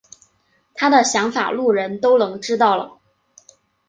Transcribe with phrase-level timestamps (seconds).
[0.73, 2.97] 他的想法路人都能知道了。